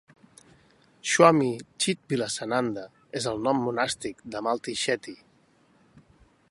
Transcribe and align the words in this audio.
Swami 1.09 1.49
Chidvilasananda 1.83 2.87
és 3.21 3.29
el 3.33 3.39
nom 3.49 3.61
monàstic 3.67 4.27
de 4.37 4.43
Malti 4.49 4.77
Shetty. 4.85 5.17